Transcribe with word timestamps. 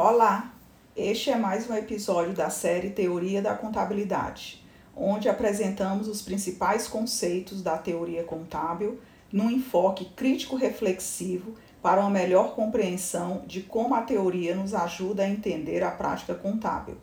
Olá, 0.00 0.54
este 0.96 1.28
é 1.28 1.36
mais 1.36 1.68
um 1.68 1.74
episódio 1.74 2.32
da 2.32 2.50
série 2.50 2.90
Teoria 2.90 3.42
da 3.42 3.56
Contabilidade, 3.56 4.64
onde 4.96 5.28
apresentamos 5.28 6.06
os 6.06 6.22
principais 6.22 6.86
conceitos 6.86 7.62
da 7.62 7.76
teoria 7.76 8.22
contábil 8.22 9.00
num 9.32 9.50
enfoque 9.50 10.04
crítico-reflexivo 10.14 11.54
para 11.82 12.00
uma 12.00 12.10
melhor 12.10 12.54
compreensão 12.54 13.42
de 13.44 13.60
como 13.60 13.92
a 13.92 14.02
teoria 14.02 14.54
nos 14.54 14.72
ajuda 14.72 15.24
a 15.24 15.28
entender 15.28 15.82
a 15.82 15.90
prática 15.90 16.32
contábil. 16.32 16.96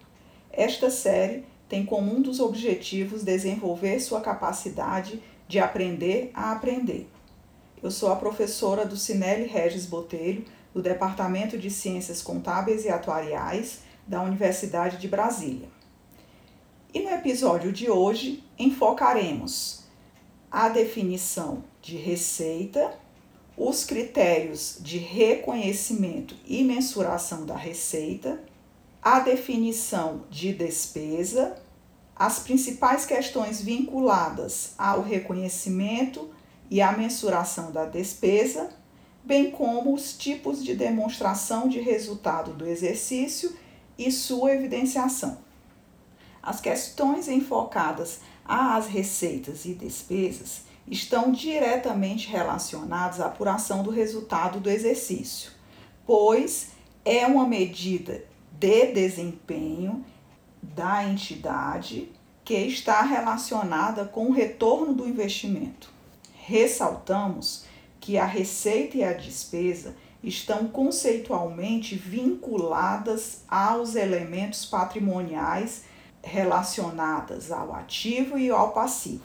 Esta 0.49 0.89
série 0.89 1.43
tem 1.67 1.85
como 1.85 2.15
um 2.15 2.21
dos 2.21 2.39
objetivos 2.39 3.25
desenvolver 3.25 3.99
sua 3.99 4.21
capacidade 4.21 5.21
de 5.49 5.59
aprender 5.59 6.31
a 6.33 6.53
aprender. 6.53 7.09
Eu 7.83 7.91
sou 7.91 8.09
a 8.09 8.15
professora 8.15 8.85
do 8.85 8.95
Cinelli 8.95 9.47
Regis 9.47 9.85
Botelho, 9.85 10.45
do 10.75 10.81
Departamento 10.81 11.57
de 11.57 11.71
Ciências 11.71 12.21
Contábeis 12.21 12.83
e 12.83 12.89
Atuariais 12.89 13.79
da 14.05 14.21
Universidade 14.21 14.97
de 14.97 15.07
Brasília. 15.07 15.69
E 16.93 16.99
no 16.99 17.09
episódio 17.11 17.71
de 17.71 17.89
hoje 17.89 18.43
enfocaremos 18.59 19.85
a 20.51 20.67
definição 20.67 21.63
de 21.81 21.95
receita, 21.95 22.93
os 23.55 23.85
critérios 23.85 24.77
de 24.81 24.97
reconhecimento 24.97 26.35
e 26.45 26.61
mensuração 26.61 27.45
da 27.45 27.55
receita, 27.55 28.43
a 29.01 29.21
definição 29.21 30.25
de 30.29 30.51
despesa, 30.51 31.55
as 32.13 32.39
principais 32.39 33.05
questões 33.05 33.61
vinculadas 33.61 34.73
ao 34.77 35.01
reconhecimento 35.01 36.29
e 36.69 36.81
à 36.81 36.91
mensuração 36.91 37.71
da 37.71 37.85
despesa, 37.85 38.69
bem 39.25 39.49
como 39.49 39.93
os 39.93 40.15
tipos 40.15 40.63
de 40.63 40.75
demonstração 40.75 41.67
de 41.67 41.79
resultado 41.79 42.53
do 42.53 42.65
exercício 42.65 43.55
e 43.97 44.11
sua 44.11 44.53
evidenciação. 44.53 45.39
As 46.41 46.61
questões 46.61 47.27
enfocadas 47.27 48.19
às 48.45 48.85
receitas 48.87 49.65
e 49.65 49.73
despesas 49.73 50.61
estão 50.87 51.31
diretamente 51.31 52.27
relacionadas 52.27 53.19
à 53.19 53.25
apuração 53.25 53.81
do 53.81 53.89
resultado 53.89 54.59
do 54.59 54.69
exercício, 54.69 55.51
pois 56.05 56.69
é 57.03 57.25
uma 57.25 57.47
medida 57.47 58.23
de 58.51 58.87
desempenho 58.93 60.05
da 60.61 61.03
entidade 61.03 62.11
que 62.43 62.53
está 62.53 63.01
relacionada 63.01 64.05
com 64.05 64.27
o 64.27 64.31
retorno 64.31 64.93
do 64.93 65.07
investimento. 65.07 65.91
Ressaltamos 66.45 67.65
que 68.05 68.19
a 68.19 68.25
receita 68.25 68.97
e 68.97 69.03
a 69.03 69.13
despesa 69.13 69.95
estão 70.23 70.67
conceitualmente 70.67 71.95
vinculadas 71.95 73.41
aos 73.47 73.95
elementos 73.95 74.63
patrimoniais 74.63 75.85
relacionados 76.21 77.51
ao 77.51 77.73
ativo 77.73 78.37
e 78.37 78.51
ao 78.51 78.73
passivo. 78.73 79.23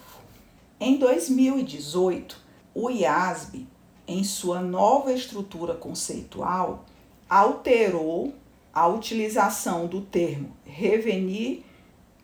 Em 0.80 0.96
2018, 0.96 2.40
o 2.74 2.88
IASB, 2.88 3.66
em 4.08 4.24
sua 4.24 4.62
nova 4.62 5.12
estrutura 5.12 5.74
conceitual, 5.74 6.86
alterou 7.28 8.32
a 8.72 8.86
utilização 8.86 9.86
do 9.86 10.00
termo 10.00 10.56
revenue 10.64 11.62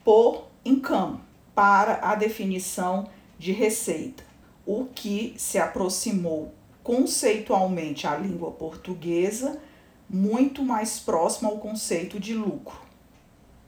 por 0.03 0.47
income 0.65 1.21
para 1.55 1.99
a 2.01 2.15
definição 2.15 3.11
de 3.39 3.53
receita, 3.53 4.25
o 4.67 4.87
que 4.87 5.35
se 5.39 5.59
aproximou 5.59 6.53
conceitualmente 6.83 8.07
à 8.07 8.17
língua 8.17 8.51
portuguesa, 8.51 9.61
muito 10.09 10.63
mais 10.63 10.99
próximo 10.99 11.49
ao 11.49 11.59
conceito 11.59 12.21
de 12.21 12.35
lucro, 12.35 12.79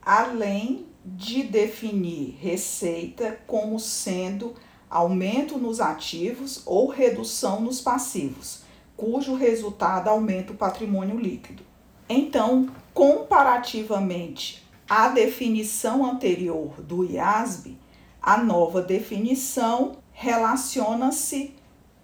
além 0.02 0.86
de 1.04 1.42
definir 1.42 2.36
receita 2.40 3.40
como 3.46 3.78
sendo 3.78 4.54
aumento 4.90 5.58
nos 5.58 5.80
ativos 5.80 6.62
ou 6.66 6.88
redução 6.88 7.60
nos 7.60 7.80
passivos, 7.80 8.62
cujo 8.96 9.34
resultado 9.34 10.08
aumenta 10.08 10.52
o 10.52 10.56
patrimônio 10.56 11.18
líquido. 11.18 11.62
Então, 12.08 12.70
comparativamente 12.92 14.66
à 14.88 15.08
definição 15.08 16.04
anterior 16.04 16.80
do 16.82 17.04
IASB, 17.04 17.76
a 18.20 18.38
nova 18.38 18.80
definição 18.80 19.98
relaciona-se 20.20 21.54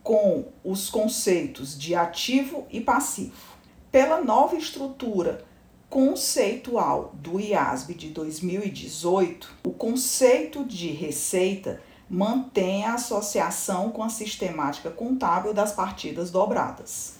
com 0.00 0.44
os 0.62 0.88
conceitos 0.88 1.76
de 1.76 1.96
ativo 1.96 2.64
e 2.70 2.80
passivo. 2.80 3.56
Pela 3.90 4.22
nova 4.22 4.54
estrutura 4.54 5.44
conceitual 5.90 7.10
do 7.14 7.40
IASB 7.40 7.92
de 7.94 8.10
2018, 8.10 9.52
o 9.64 9.72
conceito 9.72 10.64
de 10.64 10.92
receita 10.92 11.82
mantém 12.08 12.84
a 12.84 12.94
associação 12.94 13.90
com 13.90 14.04
a 14.04 14.08
sistemática 14.08 14.90
contábil 14.92 15.52
das 15.52 15.72
partidas 15.72 16.30
dobradas. 16.30 17.14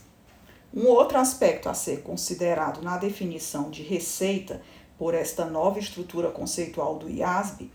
Um 0.73 0.87
outro 0.87 1.19
aspecto 1.19 1.69
a 1.69 1.75
ser 1.75 2.03
considerado 2.03 2.83
na 2.83 2.99
definição 2.99 3.69
de 3.69 3.83
receita 3.83 4.63
por 4.97 5.13
esta 5.13 5.45
nova 5.45 5.81
estrutura 5.81 6.31
conceitual 6.31 6.97
do 6.99 7.11
IASB 7.11 7.69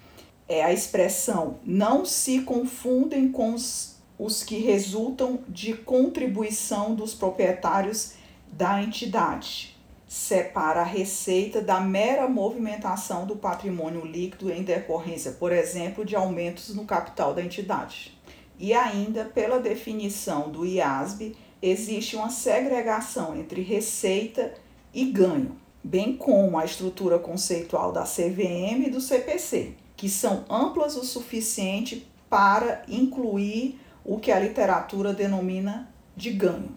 é 0.50 0.64
a 0.64 0.74
expressão 0.74 1.60
não 1.64 2.04
se 2.04 2.42
confundem 2.42 3.32
com 3.32 3.54
os 3.54 4.00
os 4.20 4.44
que 4.44 4.58
resultam 4.58 5.40
de 5.48 5.74
contribuição 5.74 6.94
dos 6.94 7.16
proprietários 7.16 8.16
da 8.52 8.84
entidade. 8.84 9.78
Separa 10.06 10.82
a 10.82 10.84
receita 10.84 11.62
da 11.62 11.80
mera 11.80 12.28
movimentação 12.28 13.26
do 13.26 13.38
patrimônio 13.38 14.06
líquido 14.06 14.52
em 14.52 14.62
decorrência, 14.62 15.32
por 15.32 15.54
exemplo, 15.54 16.04
de 16.04 16.18
aumentos 16.18 16.76
no 16.76 16.84
capital 16.84 17.34
da 17.34 17.42
entidade. 17.42 18.18
E 18.60 18.74
ainda, 18.74 19.24
pela 19.24 19.60
definição 19.60 20.50
do 20.50 20.66
IASB, 20.66 21.38
existe 21.62 22.18
uma 22.18 22.30
segregação 22.30 23.38
entre 23.38 23.62
receita 23.62 24.54
e 24.94 25.06
ganho, 25.06 25.56
bem 25.82 26.18
como 26.18 26.58
a 26.58 26.66
estrutura 26.66 27.18
conceitual 27.20 27.94
da 27.94 28.04
CVM 28.04 28.88
e 28.88 28.90
do 28.90 29.00
CPC, 29.00 29.76
que 30.00 30.08
são 30.08 30.46
amplas 30.50 30.96
o 30.96 31.04
suficiente 31.04 32.10
para 32.30 32.84
incluir 32.88 33.82
o 34.06 34.18
que 34.18 34.32
a 34.32 34.40
literatura 34.40 35.14
denomina 35.14 35.94
de 36.16 36.32
ganho. 36.32 36.74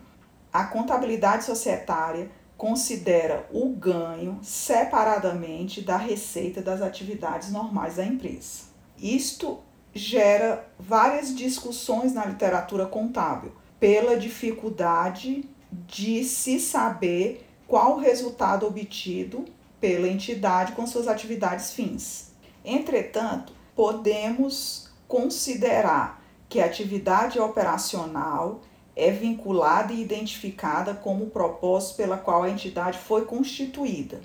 A 0.53 0.65
contabilidade 0.65 1.44
societária 1.44 2.32
considera 2.56 3.49
o 3.53 3.69
ganho 3.69 4.41
separadamente 4.43 5.81
da 5.82 5.97
receita 5.97 6.61
das 6.61 6.82
atividades 6.82 7.53
normais 7.53 7.94
da 7.94 8.05
empresa. 8.05 8.65
Isto 8.99 9.61
gera 9.94 10.69
várias 10.77 11.32
discussões 11.32 12.12
na 12.12 12.25
literatura 12.25 12.87
contábil, 12.87 13.53
pela 13.78 14.16
dificuldade 14.16 15.49
de 15.71 16.25
se 16.25 16.59
saber 16.59 17.47
qual 17.69 17.99
o 17.99 18.00
resultado 18.00 18.66
obtido 18.66 19.44
pela 19.81 20.09
entidade 20.09 20.72
com 20.72 20.84
suas 20.88 21.06
atividades 21.06 21.71
fins. 21.71 22.31
Entretanto, 22.65 23.53
podemos 23.75 24.89
considerar 25.09 26.23
que 26.49 26.61
a 26.61 26.67
atividade 26.67 27.39
operacional 27.39 28.61
é 28.95 29.11
vinculada 29.11 29.93
e 29.93 30.03
identificada 30.03 30.95
como 30.95 31.25
o 31.25 31.31
propósito 31.31 31.97
pela 31.97 32.19
qual 32.19 32.43
a 32.43 32.50
entidade 32.50 32.99
foi 32.99 33.25
constituída. 33.25 34.21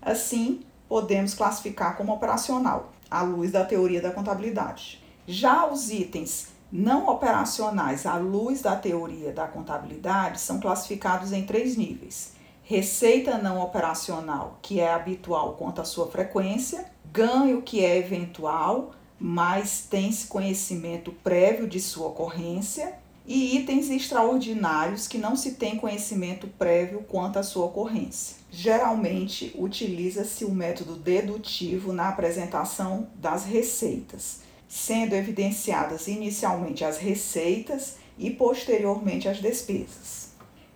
Assim, 0.00 0.60
podemos 0.88 1.34
classificar 1.34 1.96
como 1.96 2.12
operacional, 2.12 2.92
à 3.10 3.22
luz 3.22 3.52
da 3.52 3.64
teoria 3.64 4.00
da 4.00 4.10
contabilidade. 4.10 5.02
Já 5.26 5.66
os 5.66 5.90
itens 5.90 6.48
não 6.72 7.08
operacionais, 7.08 8.06
à 8.06 8.16
luz 8.16 8.62
da 8.62 8.76
teoria 8.76 9.32
da 9.32 9.46
contabilidade, 9.46 10.40
são 10.40 10.60
classificados 10.60 11.32
em 11.32 11.44
três 11.44 11.76
níveis: 11.76 12.32
receita 12.62 13.38
não 13.38 13.60
operacional, 13.60 14.58
que 14.62 14.80
é 14.80 14.92
habitual 14.92 15.54
quanto 15.54 15.80
à 15.80 15.84
sua 15.84 16.08
frequência, 16.08 16.84
ganho, 17.12 17.62
que 17.62 17.84
é 17.84 17.98
eventual, 17.98 18.92
mas 19.18 19.86
tem-se 19.88 20.26
conhecimento 20.26 21.12
prévio 21.12 21.68
de 21.68 21.80
sua 21.80 22.08
ocorrência, 22.08 22.94
e 23.26 23.58
itens 23.58 23.90
extraordinários 23.90 25.06
que 25.06 25.18
não 25.18 25.36
se 25.36 25.52
tem 25.52 25.76
conhecimento 25.76 26.48
prévio 26.48 27.04
quanto 27.06 27.38
à 27.38 27.42
sua 27.42 27.66
ocorrência. 27.66 28.36
Geralmente 28.50 29.54
utiliza-se 29.56 30.44
o 30.44 30.50
método 30.50 30.96
dedutivo 30.96 31.92
na 31.92 32.08
apresentação 32.08 33.08
das 33.14 33.44
receitas, 33.44 34.40
sendo 34.68 35.14
evidenciadas 35.14 36.08
inicialmente 36.08 36.84
as 36.84 36.98
receitas 36.98 37.96
e 38.18 38.30
posteriormente 38.30 39.28
as 39.28 39.38
despesas. 39.38 40.30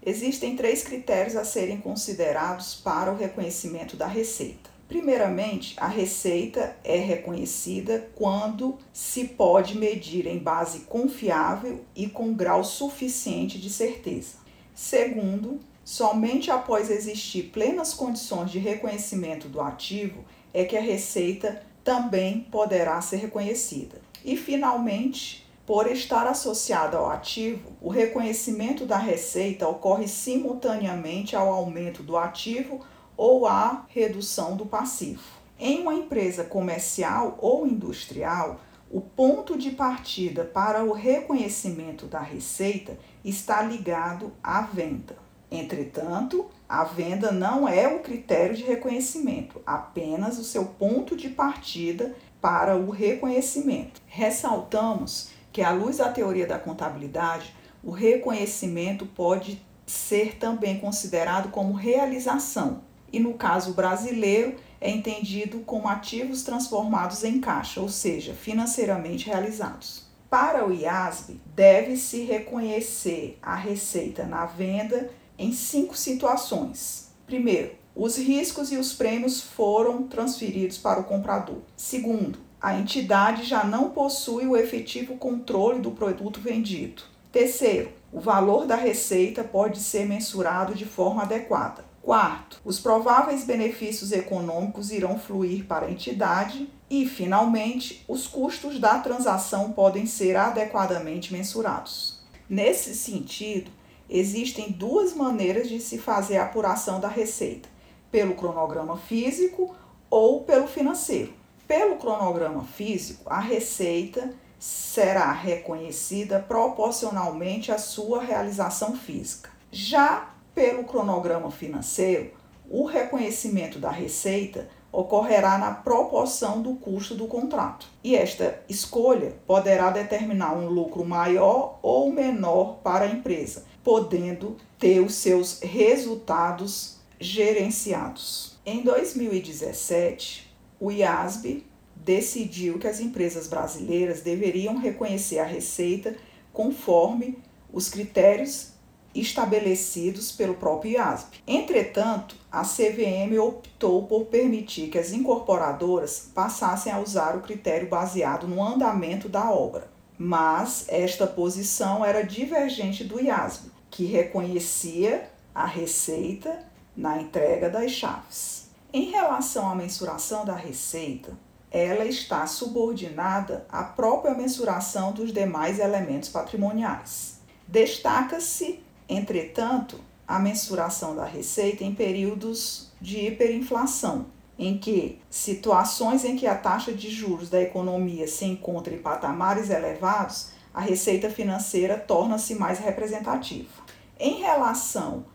Existem 0.05 0.55
três 0.55 0.85
critérios 0.85 1.35
a 1.35 1.45
serem 1.45 1.79
considerados 1.79 2.75
para 2.75 3.11
o 3.11 3.17
reconhecimento 3.17 3.97
da 3.97 4.07
receita. 4.07 4.74
Primeiramente, 4.89 5.75
a 5.79 5.89
receita 5.89 6.77
é 6.85 6.97
reconhecida 6.97 8.11
quando 8.15 8.79
se 8.93 9.25
pode 9.29 9.77
medir 9.77 10.27
em 10.27 10.39
base 10.39 10.81
confiável 10.81 11.85
e 11.97 12.07
com 12.09 12.35
grau 12.35 12.63
suficiente 12.63 13.59
de 13.59 13.71
certeza. 13.71 14.37
Segundo, 14.75 15.61
Somente 15.85 16.51
após 16.51 16.89
existir 16.89 17.51
plenas 17.53 17.93
condições 17.93 18.51
de 18.51 18.59
reconhecimento 18.59 19.49
do 19.49 19.61
ativo 19.61 20.25
é 20.53 20.65
que 20.65 20.79
a 20.79 20.81
receita 20.81 21.63
também 21.85 22.41
poderá 22.51 22.99
ser 23.03 23.17
reconhecida. 23.17 24.01
E, 24.25 24.35
finalmente, 24.35 25.47
por 25.67 25.87
estar 25.87 26.27
associado 26.27 26.97
ao 26.97 27.11
ativo, 27.11 27.73
o 27.83 27.91
reconhecimento 27.91 28.87
da 28.87 28.97
receita 28.97 29.69
ocorre 29.69 30.09
simultaneamente 30.09 31.37
ao 31.37 31.53
aumento 31.53 32.03
do 32.03 32.17
ativo 32.17 32.81
ou 33.17 33.47
à 33.47 33.85
redução 33.89 34.57
do 34.57 34.67
passivo. 34.67 35.23
Em 35.59 35.81
uma 35.81 35.95
empresa 35.95 36.45
comercial 36.45 37.39
ou 37.41 37.67
industrial, 37.67 38.61
o 38.91 39.01
ponto 39.01 39.59
de 39.59 39.71
partida 39.71 40.45
para 40.45 40.85
o 40.85 40.93
reconhecimento 40.93 42.07
da 42.07 42.21
receita 42.21 42.99
está 43.25 43.63
ligado 43.63 44.33
à 44.43 44.63
venda. 44.63 45.17
Entretanto, 45.51 46.47
a 46.69 46.85
venda 46.85 47.31
não 47.31 47.69
é 47.69 47.87
o 47.87 48.01
critério 48.01 48.57
de 48.57 48.65
reconhecimento, 48.65 49.61
apenas 49.65 50.39
o 50.39 50.45
seu 50.45 50.65
ponto 50.65 51.17
de 51.17 51.29
partida 51.29 52.15
para 52.41 52.77
o 52.77 52.91
reconhecimento. 52.91 54.03
Ressaltamos 54.07 55.31
que, 55.53 55.63
à 55.63 55.71
luz 55.71 55.99
da 55.99 56.09
teoria 56.09 56.47
da 56.47 56.59
contabilidade, 56.59 57.55
o 57.83 57.91
reconhecimento 57.91 59.07
pode 59.07 59.65
ser 59.87 60.37
também 60.37 60.81
considerado 60.81 61.51
como 61.51 61.75
realização, 61.75 62.83
e 63.15 63.21
no 63.21 63.35
caso 63.35 63.75
brasileiro, 63.75 64.57
é 64.81 64.91
entendido 64.91 65.61
como 65.61 65.89
ativos 65.89 66.43
transformados 66.43 67.23
em 67.23 67.41
caixa, 67.41 67.81
ou 67.81 67.89
seja, 67.89 68.35
financeiramente 68.35 69.27
realizados. 69.27 70.05
Para 70.29 70.67
o 70.67 70.75
IASB, 70.75 71.41
deve-se 71.55 72.25
reconhecer 72.25 73.39
a 73.41 73.55
receita 73.55 74.25
na 74.25 74.47
venda 74.47 75.11
em 75.39 75.53
cinco 75.53 75.97
situações. 75.97 77.13
Primeiro, 77.25 77.71
os 77.95 78.19
riscos 78.19 78.73
e 78.73 78.77
os 78.77 78.93
prêmios 78.93 79.41
foram 79.41 80.03
transferidos 80.09 80.77
para 80.77 80.99
o 80.99 81.05
comprador. 81.05 81.59
Segundo, 81.77 82.41
a 82.61 82.77
entidade 82.77 83.45
já 83.45 83.63
não 83.63 83.91
possui 83.91 84.45
o 84.45 84.57
efetivo 84.57 85.17
controle 85.17 85.79
do 85.79 85.93
produto 85.93 86.41
vendido. 86.41 87.05
Terceiro, 87.31 87.93
o 88.13 88.19
valor 88.19 88.67
da 88.67 88.75
receita 88.75 89.45
pode 89.45 89.79
ser 89.79 90.05
mensurado 90.05 90.75
de 90.75 90.85
forma 90.85 91.23
adequada. 91.23 91.94
Quarto, 92.05 92.61
os 92.67 92.79
prováveis 92.79 93.45
benefícios 93.45 94.13
econômicos 94.13 94.93
irão 94.93 95.19
fluir 95.19 95.65
para 95.65 95.87
a 95.87 95.91
entidade. 95.91 96.69
E, 96.91 97.07
finalmente, 97.07 98.05
os 98.07 98.27
custos 98.27 98.79
da 98.79 98.99
transação 98.99 99.73
podem 99.73 100.05
ser 100.05 100.37
adequadamente 100.37 101.33
mensurados. 101.33 102.21
Nesse 102.47 102.95
sentido, 102.95 103.71
existem 104.09 104.71
duas 104.71 105.15
maneiras 105.15 105.67
de 105.67 105.81
se 105.81 105.97
fazer 105.97 106.37
a 106.37 106.45
apuração 106.45 107.01
da 107.01 107.09
receita: 107.09 107.71
pelo 108.11 108.35
cronograma 108.35 108.99
físico 108.99 109.75
ou 110.11 110.43
pelo 110.43 110.69
financeiro. 110.69 111.33
Pelo 111.67 111.97
cronograma 111.97 112.65
físico, 112.65 113.23
a 113.25 113.41
receita 113.41 114.35
será 114.59 115.33
reconhecida 115.33 116.39
proporcionalmente 116.39 117.73
à 117.73 117.79
sua 117.79 118.23
realização 118.23 118.95
física. 118.95 119.49
Já 119.73 120.34
pelo 120.55 120.85
cronograma 120.85 121.51
financeiro, 121.51 122.33
o 122.71 122.85
reconhecimento 122.85 123.79
da 123.79 123.91
receita 123.91 124.69
ocorrerá 124.91 125.59
na 125.59 125.73
proporção 125.73 126.63
do 126.63 126.75
custo 126.75 127.15
do 127.15 127.27
contrato. 127.27 127.87
E 128.03 128.15
esta 128.15 128.63
escolha 128.69 129.35
poderá 129.47 129.91
determinar 129.91 130.55
um 130.55 130.69
lucro 130.69 131.05
maior 131.05 131.79
ou 131.83 132.13
menor 132.13 132.79
para 132.83 133.05
a 133.05 133.09
empresa, 133.09 133.65
podendo 133.83 134.57
ter 134.79 135.01
os 135.01 135.15
seus 135.15 135.61
resultados 135.61 136.99
gerenciados. 137.19 138.57
Em 138.65 138.83
2017, 138.83 140.55
o 140.81 140.93
IASB 140.93 141.67
decidiu 141.97 142.79
que 142.79 142.87
as 142.87 143.01
empresas 143.01 143.49
brasileiras 143.49 144.21
deveriam 144.21 144.77
reconhecer 144.77 145.39
a 145.39 145.45
receita 145.45 146.17
conforme 146.53 147.39
os 147.73 147.89
critérios 147.89 148.74
estabelecidos 149.15 150.33
pelo 150.33 150.55
próprio 150.55 150.93
IASB. 150.93 151.37
Entretanto, 151.47 152.37
a 152.51 152.63
CVM 152.63 153.39
optou 153.41 154.07
por 154.07 154.27
permitir 154.27 154.89
que 154.89 154.99
as 154.99 155.13
incorporadoras 155.13 156.31
passassem 156.35 156.93
a 156.93 156.99
usar 156.99 157.37
o 157.37 157.43
critério 157.43 157.89
baseado 157.89 158.47
no 158.47 158.63
andamento 158.63 159.29
da 159.29 159.51
obra. 159.51 159.89
Mas 160.19 160.85
esta 160.89 161.27
posição 161.27 162.05
era 162.05 162.23
divergente 162.23 163.05
do 163.05 163.21
IASB, 163.21 163.71
que 163.91 164.05
reconhecia 164.05 165.31
a 165.55 165.67
receita 165.67 166.59
na 166.97 167.21
entrega 167.21 167.69
das 167.69 167.91
chaves. 167.91 168.69
Em 168.93 169.11
relação 169.11 169.69
à 169.69 169.75
mensuração 169.75 170.45
da 170.45 170.55
receita, 170.55 171.37
ela 171.71 172.05
está 172.05 172.47
subordinada 172.47 173.67
à 173.69 173.83
própria 173.83 174.33
mensuração 174.33 175.11
dos 175.11 175.33
demais 175.33 175.81
elementos 175.81 176.29
patrimoniais. 176.29 177.41
Destaca-se 177.67 178.84
Entretanto, 179.09 180.01
a 180.27 180.39
mensuração 180.39 181.15
da 181.15 181.25
receita 181.25 181.85
em 181.85 181.95
períodos 181.95 182.91
de 183.01 183.27
hiperinflação, 183.27 184.27
em 184.59 184.79
que 184.79 185.21
situações 185.29 186.25
em 186.25 186.37
que 186.37 186.47
a 186.47 186.55
taxa 186.55 186.93
de 186.93 187.11
juros 187.11 187.51
da 187.51 187.61
economia 187.61 188.27
se 188.27 188.45
encontra 188.45 188.95
em 188.95 188.99
patamares 188.99 189.69
elevados, 189.69 190.53
a 190.73 190.81
receita 190.81 191.29
financeira 191.29 191.99
torna-se 191.99 192.55
mais 192.55 192.79
representativa. 192.79 193.71
Em 194.19 194.41
relação 194.41 195.27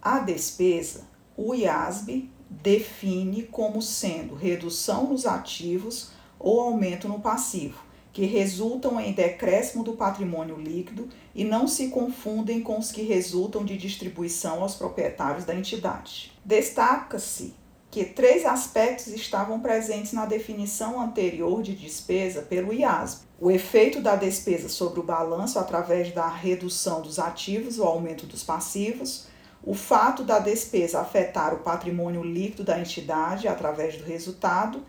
à 0.00 0.20
despesa, 0.20 1.02
o 1.36 1.54
IASB 1.54 2.30
define 2.48 3.42
como 3.44 3.82
sendo 3.82 4.34
redução 4.34 5.08
nos 5.08 5.26
ativos 5.26 6.10
ou 6.38 6.60
aumento 6.60 7.08
no 7.08 7.20
passivo, 7.20 7.82
que 8.18 8.26
resultam 8.26 9.00
em 9.00 9.12
decréscimo 9.12 9.84
do 9.84 9.92
patrimônio 9.92 10.56
líquido 10.56 11.08
e 11.32 11.44
não 11.44 11.68
se 11.68 11.86
confundem 11.86 12.60
com 12.60 12.76
os 12.76 12.90
que 12.90 13.02
resultam 13.02 13.64
de 13.64 13.78
distribuição 13.78 14.60
aos 14.60 14.74
proprietários 14.74 15.44
da 15.44 15.54
entidade. 15.54 16.36
Destaca-se 16.44 17.54
que 17.88 18.04
três 18.04 18.44
aspectos 18.44 19.06
estavam 19.06 19.60
presentes 19.60 20.12
na 20.12 20.26
definição 20.26 21.00
anterior 21.00 21.62
de 21.62 21.76
despesa 21.76 22.42
pelo 22.42 22.72
IASB: 22.72 23.20
o 23.40 23.52
efeito 23.52 24.00
da 24.00 24.16
despesa 24.16 24.68
sobre 24.68 24.98
o 24.98 25.04
balanço 25.04 25.56
através 25.56 26.10
da 26.12 26.26
redução 26.26 27.00
dos 27.00 27.20
ativos 27.20 27.78
ou 27.78 27.86
aumento 27.86 28.26
dos 28.26 28.42
passivos, 28.42 29.28
o 29.62 29.74
fato 29.74 30.24
da 30.24 30.40
despesa 30.40 30.98
afetar 30.98 31.54
o 31.54 31.58
patrimônio 31.58 32.24
líquido 32.24 32.64
da 32.64 32.80
entidade 32.80 33.46
através 33.46 33.96
do 33.96 34.02
resultado 34.02 34.82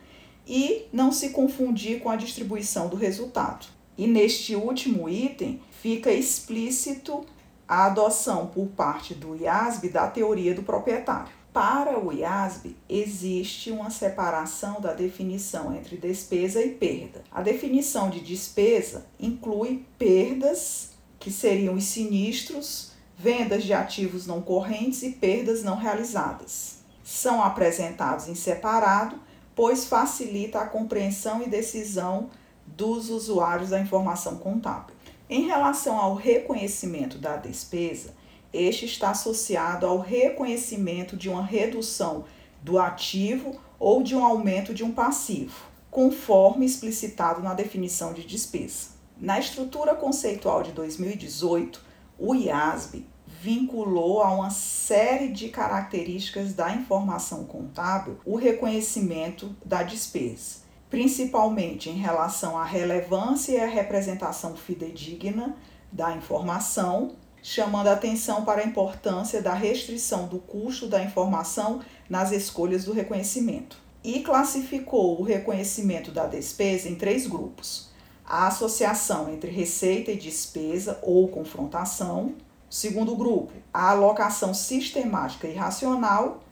e 0.50 0.88
não 0.92 1.12
se 1.12 1.30
confundir 1.30 2.00
com 2.00 2.10
a 2.10 2.16
distribuição 2.16 2.90
do 2.90 2.96
resultado. 2.96 3.68
E 3.96 4.08
neste 4.08 4.56
último 4.56 5.08
item 5.08 5.62
fica 5.70 6.12
explícito 6.12 7.24
a 7.68 7.86
adoção 7.86 8.48
por 8.48 8.66
parte 8.70 9.14
do 9.14 9.36
IASB 9.36 9.90
da 9.90 10.08
teoria 10.08 10.56
do 10.56 10.64
proprietário. 10.64 11.32
Para 11.54 12.00
o 12.00 12.12
IASB, 12.12 12.76
existe 12.88 13.70
uma 13.70 13.92
separação 13.92 14.82
da 14.82 14.94
definição 14.94 15.76
entre 15.76 15.98
despesa 15.98 16.64
e 16.64 16.70
perda. 16.70 17.24
A 17.32 17.44
definição 17.44 18.10
de 18.10 18.20
despesa 18.20 19.06
inclui 19.20 19.86
perdas, 19.98 20.92
que 21.20 21.32
seriam 21.32 21.76
os 21.76 21.84
sinistros, 21.84 22.94
vendas 23.18 23.64
de 23.64 23.74
ativos 23.74 24.26
não 24.26 24.42
correntes 24.42 25.04
e 25.04 25.12
perdas 25.12 25.64
não 25.64 25.76
realizadas. 25.76 26.78
São 27.04 27.44
apresentados 27.44 28.28
em 28.28 28.36
separado 28.36 29.20
pois 29.60 29.84
facilita 29.84 30.62
a 30.62 30.66
compreensão 30.66 31.44
e 31.44 31.50
decisão 31.50 32.30
dos 32.66 33.10
usuários 33.10 33.72
da 33.72 33.82
informação 33.82 34.38
contábil. 34.38 34.96
Em 35.30 35.48
relação 35.48 36.00
ao 36.00 36.16
reconhecimento 36.16 37.18
da 37.18 37.36
despesa, 37.36 38.14
este 38.54 38.86
está 38.86 39.10
associado 39.10 39.86
ao 39.86 40.00
reconhecimento 40.00 41.18
de 41.18 41.28
uma 41.28 41.44
redução 41.44 42.24
do 42.64 42.80
ativo 42.80 43.60
ou 43.78 44.02
de 44.02 44.16
um 44.16 44.24
aumento 44.24 44.74
de 44.74 44.82
um 44.82 44.94
passivo, 44.94 45.60
conforme 45.92 46.66
explicitado 46.66 47.44
na 47.44 47.54
definição 47.54 48.14
de 48.14 48.24
despesa. 48.24 48.92
Na 49.18 49.40
estrutura 49.40 49.94
conceitual 49.94 50.64
de 50.64 50.72
2018, 50.72 51.84
o 52.18 52.34
IASB 52.34 53.06
vinculou 53.42 54.22
a 54.22 54.34
uma 54.34 54.50
série 54.50 55.30
de 55.30 55.48
características 55.48 56.54
da 56.54 56.74
informação 56.74 57.46
contábil 57.46 58.18
o 58.26 58.36
reconhecimento 58.36 59.56
da 59.64 59.82
despesa, 59.82 60.58
principalmente 60.90 61.90
em 61.90 61.98
relação 61.98 62.58
à 62.58 62.66
relevância 62.66 63.54
e 63.54 63.60
à 63.60 63.66
representação 63.66 64.58
fidedigna 64.58 65.56
da 65.90 66.14
informação, 66.16 67.16
chamando 67.42 67.88
atenção 67.88 68.44
para 68.44 68.62
a 68.62 68.66
importância 68.66 69.42
da 69.42 69.54
restrição 69.54 70.28
do 70.28 70.40
custo 70.40 70.88
da 70.88 71.02
informação 71.02 71.80
nas 72.10 72.32
escolhas 72.32 72.84
do 72.84 72.92
reconhecimento. 72.92 73.78
E 74.04 74.20
classificou 74.20 75.20
o 75.20 75.24
reconhecimento 75.24 76.12
da 76.12 76.26
despesa 76.26 76.90
em 76.90 76.96
três 76.96 77.26
grupos: 77.26 77.90
a 78.26 78.48
associação 78.48 79.34
entre 79.34 79.50
receita 79.50 80.12
e 80.12 80.18
despesa 80.18 81.00
ou 81.02 81.28
confrontação, 81.30 82.36
Segundo 82.70 83.16
grupo, 83.16 83.52
a 83.74 83.90
alocação 83.90 84.54
sistemática 84.54 85.48
e 85.48 85.56
racional. 85.56 86.44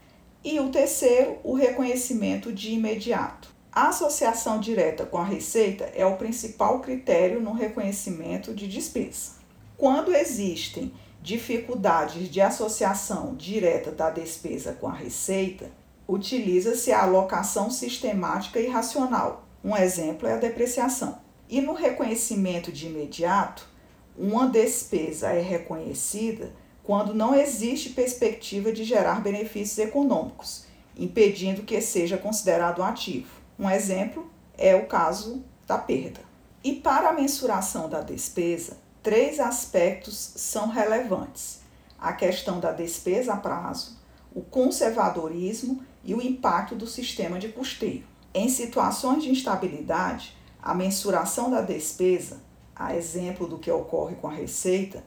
E 0.44 0.60
o 0.60 0.70
terceiro, 0.70 1.38
o 1.44 1.54
reconhecimento 1.54 2.52
de 2.52 2.72
imediato. 2.72 3.50
A 3.72 3.90
associação 3.90 4.60
direta 4.60 5.06
com 5.06 5.18
a 5.18 5.24
receita 5.24 5.84
é 5.94 6.06
o 6.06 6.16
principal 6.16 6.80
critério 6.80 7.40
no 7.40 7.52
reconhecimento 7.52 8.54
de 8.54 8.68
despesa. 8.68 9.34
Quando 9.78 10.16
existem 10.16 10.92
dificuldades 11.22 12.30
de 12.30 12.42
associação 12.42 13.36
direta 13.36 13.92
da 13.92 14.10
despesa 14.10 14.74
com 14.74 14.88
a 14.88 14.94
receita, 14.94 15.70
utiliza-se 16.08 16.92
a 16.92 17.04
alocação 17.04 17.70
sistemática 17.70 18.60
e 18.60 18.68
racional. 18.68 19.46
Um 19.64 19.76
exemplo 19.76 20.28
é 20.28 20.34
a 20.34 20.38
depreciação. 20.38 21.20
E 21.50 21.62
no 21.62 21.74
reconhecimento 21.74 22.72
de 22.72 22.88
imediato, 22.88 23.68
uma 24.18 24.48
despesa 24.48 25.28
é 25.30 25.42
reconhecida 25.42 26.52
quando 26.84 27.14
não 27.14 27.36
existe 27.36 27.90
perspectiva 27.90 28.72
de 28.72 28.84
gerar 28.84 29.22
benefícios 29.22 29.78
econômicos, 29.78 30.66
impedindo 30.98 31.62
que 31.62 31.80
seja 31.82 32.18
considerado 32.18 32.80
um 32.80 32.86
ativo. 32.86 33.30
Um 33.60 33.70
exemplo 33.70 34.28
é 34.58 34.76
o 34.76 34.88
caso 34.88 35.44
da 35.68 35.78
perda. 35.78 36.22
E 36.64 36.74
para 36.74 37.10
a 37.10 37.14
mensuração 37.14 37.88
da 37.88 38.02
despesa, 38.02 38.78
três 39.04 39.40
aspectos 39.40 40.16
são 40.16 40.68
relevantes: 40.70 41.60
a 42.00 42.14
questão 42.14 42.60
da 42.60 42.72
despesa 42.72 43.34
a 43.34 43.38
prazo, 43.38 44.00
o 44.34 44.42
conservadorismo 44.42 45.84
e 46.04 46.16
o 46.16 46.22
impacto 46.22 46.74
do 46.74 46.88
sistema 46.88 47.38
de 47.38 47.50
custeio. 47.50 48.04
Em 48.34 48.50
situações 48.50 49.24
de 49.24 49.30
instabilidade, 49.30 50.36
a 50.62 50.74
mensuração 50.74 51.52
da 51.52 51.62
despesa, 51.62 52.47
a 52.78 52.96
exemplo 52.96 53.48
do 53.48 53.58
que 53.58 53.72
ocorre 53.72 54.16
com 54.16 54.28
a 54.28 54.34
receita, 54.34 55.04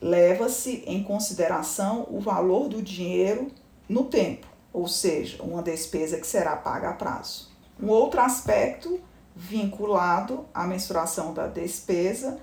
leva-se 0.00 0.82
em 0.86 1.02
consideração 1.02 2.06
o 2.10 2.20
valor 2.20 2.68
do 2.68 2.80
dinheiro 2.80 3.48
no 3.88 4.04
tempo, 4.04 4.46
ou 4.72 4.86
seja, 4.86 5.42
uma 5.42 5.62
despesa 5.62 6.18
que 6.18 6.26
será 6.26 6.56
paga 6.56 6.90
a 6.90 6.92
prazo. 6.92 7.50
Um 7.82 7.88
outro 7.88 8.20
aspecto 8.20 9.00
vinculado 9.34 10.46
à 10.54 10.66
mensuração 10.66 11.34
da 11.34 11.46
despesa 11.46 12.38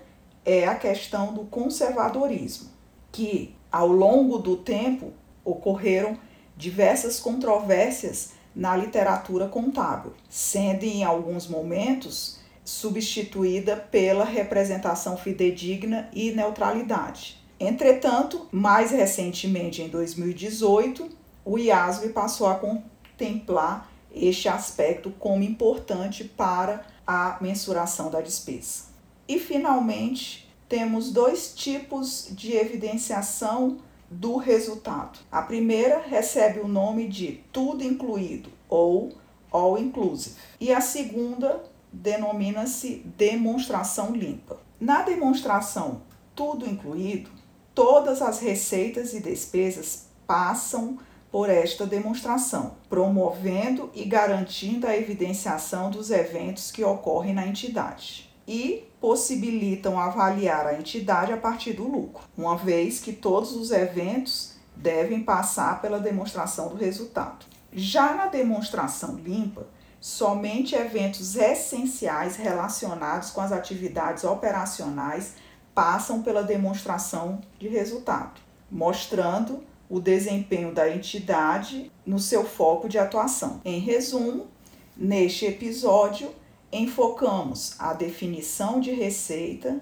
é 0.45 0.67
a 0.67 0.75
questão 0.75 1.33
do 1.33 1.45
conservadorismo, 1.45 2.69
que 3.11 3.55
ao 3.71 3.87
longo 3.87 4.37
do 4.37 4.57
tempo 4.57 5.11
ocorreram 5.43 6.17
diversas 6.55 7.19
controvérsias 7.19 8.33
na 8.55 8.75
literatura 8.75 9.47
contábil, 9.47 10.13
sendo 10.29 10.83
em 10.83 11.03
alguns 11.03 11.47
momentos 11.47 12.39
substituída 12.67 13.77
pela 13.77 14.25
representação 14.25 15.15
fidedigna 15.15 16.09
e 16.11 16.31
neutralidade. 16.31 17.41
Entretanto, 17.57 18.45
mais 18.51 18.91
recentemente, 18.91 19.81
em 19.81 19.87
2018, 19.87 21.07
o 21.45 21.57
IASV 21.57 22.09
passou 22.09 22.45
a 22.45 22.55
contemplar 22.55 23.89
este 24.13 24.49
aspecto 24.49 25.11
como 25.11 25.43
importante 25.43 26.25
para 26.25 26.85
a 27.07 27.37
mensuração 27.39 28.11
da 28.11 28.19
despesa. 28.19 28.87
E, 29.29 29.39
finalmente, 29.39 30.53
temos 30.67 31.09
dois 31.09 31.55
tipos 31.55 32.27
de 32.31 32.53
evidenciação 32.53 33.77
do 34.11 34.35
resultado. 34.35 35.19
A 35.31 35.41
primeira 35.41 36.01
recebe 36.01 36.59
o 36.59 36.67
nome 36.67 37.07
de 37.07 37.39
tudo 37.53 37.81
incluído 37.81 38.49
ou 38.67 39.13
all 39.49 39.77
inclusive, 39.77 40.35
e 40.59 40.73
a 40.73 40.81
segunda 40.81 41.63
denomina-se 41.97 43.03
demonstração 43.17 44.15
limpa. 44.15 44.57
Na 44.79 45.01
demonstração 45.01 46.01
tudo 46.35 46.69
incluído, 46.69 47.31
todas 47.73 48.21
as 48.21 48.39
receitas 48.39 49.13
e 49.13 49.19
despesas 49.19 50.05
passam 50.27 50.99
por 51.31 51.49
esta 51.49 51.85
demonstração, 51.85 52.75
promovendo 52.87 53.89
e 53.93 54.05
garantindo 54.05 54.85
a 54.85 54.95
evidenciação 54.95 55.89
dos 55.89 56.11
eventos 56.11 56.71
que 56.71 56.83
ocorrem 56.83 57.33
na 57.33 57.47
entidade 57.47 58.29
e 58.47 58.87
possibilitam 59.01 59.99
avaliar 59.99 60.67
a 60.67 60.79
entidade 60.79 61.33
a 61.33 61.37
partir 61.37 61.73
do 61.73 61.87
lucro, 61.87 62.23
uma 62.37 62.55
vez 62.55 62.99
que 62.99 63.11
todos 63.11 63.55
os 63.55 63.71
eventos 63.71 64.53
devem 64.75 65.23
passar 65.23 65.81
pela 65.81 65.99
demonstração 65.99 66.69
do 66.69 66.75
resultado. 66.75 67.45
Já 67.73 68.13
na 68.13 68.27
demonstração 68.27 69.15
limpa, 69.15 69.67
somente 69.99 70.75
eventos 70.75 71.35
essenciais 71.35 72.35
relacionados 72.35 73.29
com 73.29 73.41
as 73.41 73.51
atividades 73.51 74.23
operacionais 74.23 75.33
passam 75.73 76.21
pela 76.21 76.43
demonstração 76.43 77.41
de 77.59 77.67
resultado, 77.67 78.41
mostrando 78.71 79.63
o 79.89 79.99
desempenho 79.99 80.73
da 80.73 80.89
entidade 80.89 81.91
no 82.05 82.19
seu 82.19 82.43
foco 82.43 82.89
de 82.89 82.97
atuação. 82.97 83.61
Em 83.63 83.79
resumo, 83.79 84.47
neste 84.95 85.45
episódio, 85.45 86.33
enfocamos 86.71 87.75
a 87.79 87.93
definição 87.93 88.79
de 88.79 88.91
receita, 88.91 89.79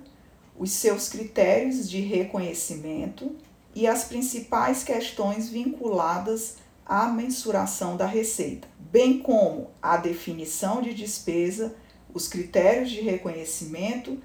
os 0.57 0.71
seus 0.71 1.09
critérios 1.09 1.89
de 1.89 1.99
reconhecimento 1.99 3.35
e 3.73 3.87
as 3.87 4.05
principais 4.05 4.83
questões 4.83 5.49
vinculadas 5.49 6.57
à 6.85 7.07
mensuração 7.07 7.97
da 7.97 8.05
receita, 8.05 8.67
bem 8.79 9.19
como 9.19 9.71
a 9.81 9.97
definição 9.97 10.81
de 10.81 10.93
despesa, 10.93 11.75
os 12.13 12.27
critérios 12.27 12.89
de 12.91 13.01
reconhecimento 13.01 14.21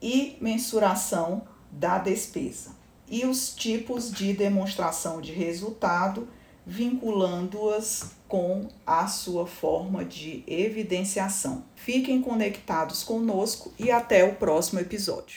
e 0.00 0.36
mensuração 0.40 1.42
da 1.70 1.98
despesa 1.98 2.84
e 3.08 3.24
os 3.24 3.54
tipos 3.54 4.10
de 4.10 4.32
demonstração 4.32 5.20
de 5.20 5.32
resultado, 5.32 6.28
vinculando-as 6.66 8.12
com 8.26 8.68
a 8.86 9.06
sua 9.06 9.46
forma 9.46 10.04
de 10.04 10.42
evidenciação. 10.46 11.64
Fiquem 11.74 12.22
conectados 12.22 13.02
conosco 13.04 13.72
e 13.78 13.90
até 13.90 14.24
o 14.24 14.36
próximo 14.36 14.80
episódio. 14.80 15.32